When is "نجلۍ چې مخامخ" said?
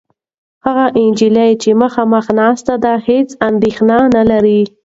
1.11-2.25